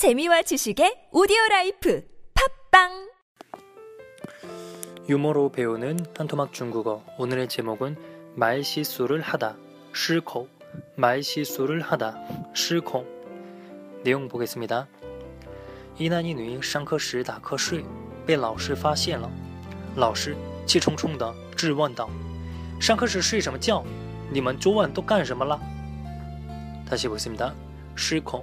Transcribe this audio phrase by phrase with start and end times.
[0.00, 2.02] 재미와 지식의 오디오 라이프
[2.72, 3.10] 팝빵
[5.10, 7.96] 유머로 배우는 한토막 중국어 오늘의 제목은
[8.34, 9.58] 말실수를 하다
[9.94, 10.48] 실코
[10.96, 12.16] 말실수를 하다
[12.54, 13.04] 실코
[14.02, 14.88] 내용 보겠습니다.
[15.98, 17.84] 一男一女上课时打瞌睡，
[18.26, 19.30] 被老师发现了。
[19.96, 20.34] 老师
[20.66, 22.08] 气冲冲地质问道：“
[22.80, 23.84] 上课时睡什么觉？
[24.32, 25.60] 你们昨晚都干什么了？”
[26.88, 27.52] 다시보겠습니다
[27.94, 28.42] 失控。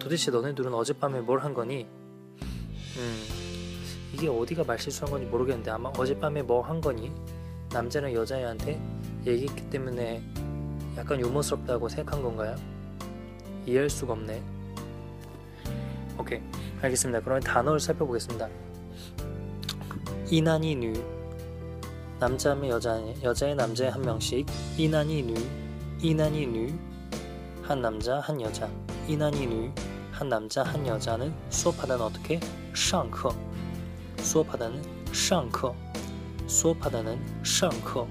[0.00, 1.86] 도대체 너네들은 어젯밤에 뭘 한 거니?
[2.96, 3.24] 음,
[4.12, 7.12] 이게 어디가 말실수한 건지 모르겠는데 아마 어젯밤에 뭐 한 거니?
[7.72, 8.80] 남자는 여자애한테
[9.26, 10.22] 얘기했기 때문에
[10.96, 12.56] 약간 유머스럽다고 생각한 건가요?
[13.66, 14.42] 이해할 수가 없네.
[16.18, 16.40] 오케이,
[16.82, 17.20] 알겠습니다.
[17.20, 18.48] 그러면 단어를 살펴보겠습니다.
[20.30, 20.92] 이난이 누
[22.18, 25.34] 남자면 여자애, 여자애 남자애 한 명씩 이난이 누
[26.02, 26.46] 이난이
[27.62, 28.68] 누한 남자 한 여자
[29.08, 29.72] 이난이 누
[30.19, 32.39] 한 남자 한 여자는 수업하다는 어떻게?
[32.73, 33.33] 上课
[34.19, 34.81] 수업하다는
[35.13, 35.73] 上课
[36.47, 38.07] 수업하다는 上课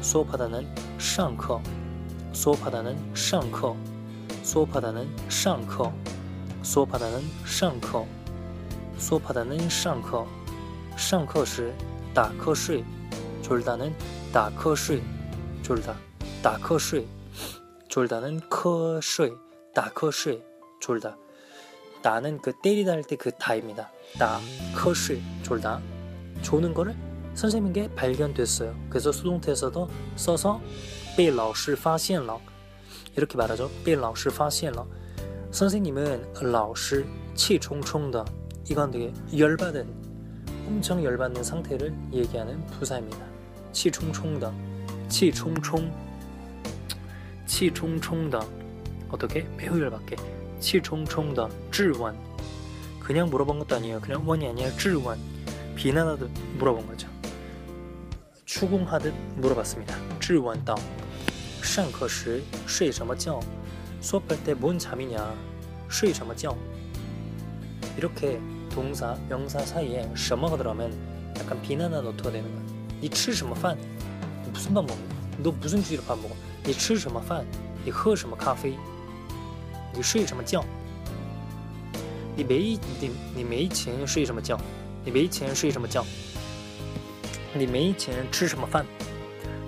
[0.00, 1.60] 수업하다는 上课
[2.32, 3.76] 수업하다는 上课
[4.42, 5.92] 수업하다는 上课
[6.62, 8.06] 수업하다는 上课
[8.98, 10.26] 수업하다는 上课
[10.96, 11.72] 上课时
[12.14, 12.84] 打瞌睡
[13.42, 13.92] 졸다는
[14.32, 15.02] 打瞌睡
[15.62, 15.94] 졸다
[16.42, 17.06] 打瞌睡
[17.88, 19.32] 졸다는 瞌睡
[19.74, 20.42] 打瞌睡
[20.80, 21.16] 졸다
[22.02, 23.90] 나는 그 때리다 할 때 그 다입니다.
[24.18, 24.38] 나,
[24.74, 25.80] 커쉬, 졸다.
[26.42, 26.94] 조는 거를
[27.34, 28.74] 선생님께 발견됐어요.
[28.90, 30.60] 그래서 수동태에서도 써서
[31.16, 32.38] 被老师发现了
[33.16, 33.70] 이렇게 말하죠.
[33.84, 34.86] 被老师发现了
[35.50, 37.04] 선생님은 老师
[37.34, 38.24] 치총총다.
[38.68, 39.86] 이건 되게 열받은
[40.66, 43.18] 엄청 열받는 상태를 얘기하는 부사입니다.
[43.72, 44.52] 치총총다.
[45.08, 45.92] 치총총
[47.46, 48.40] 치총총다.
[49.10, 49.42] 어떻게?
[49.56, 50.16] 매우 열받게.
[50.60, 52.16] 치총총다 질원
[53.00, 54.00] 그냥 물어본 것도 아니에요.
[54.00, 55.18] 그냥 원이 아니라 질원
[55.74, 57.08] 비난하듯 물어본 거죠.
[58.46, 59.94] 추궁하듯 물어봤습니다.
[60.20, 60.74] 질원到
[61.62, 63.40] 上课时睡什么觉?
[64.00, 65.34] 수업할 때 뭔 잠이냐?
[65.90, 66.56] 睡什么觉?
[67.96, 68.40] 이렇게
[68.70, 70.92] 동사, 명사 사이에 什么가 들어가면
[71.38, 72.64] 약간 비난한 어투가 되는 거야.
[73.00, 73.76] 你吃什么饭?
[74.52, 75.02] 무슨 밥 먹니?
[75.42, 76.34] 너 무슨 주의로 밥 먹어?
[76.64, 77.44] 你吃什么饭?
[77.84, 78.78] 你喝什么咖啡?
[79.92, 80.64] 你睡什么觉？
[82.36, 84.58] 你没你你没钱睡什么觉？
[85.04, 86.04] 你没钱睡什么觉？
[87.54, 88.84] 你没钱吃什么饭？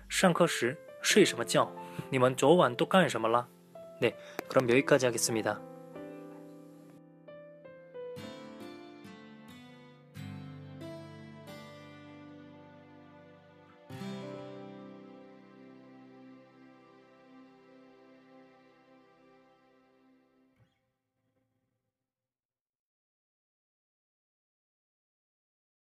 [0.09, 1.71] 上课时睡什么觉？
[2.11, 3.47] 你们昨晚都干什么了？”
[4.01, 4.15] 네
[4.49, 5.61] 그럼 여기까지 하겠습니다.